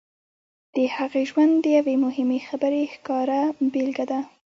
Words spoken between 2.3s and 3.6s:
خبرې ښکاره